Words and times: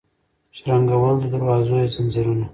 شرنګول 0.57 1.15
د 1.21 1.25
دروازو 1.33 1.73
یې 1.81 1.87
ځنځیرونه 1.93 2.45